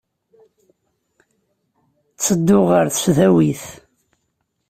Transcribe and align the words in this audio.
Ttedduɣ 2.13 2.65
ɣer 2.71 2.85
tesdawit. 2.89 3.63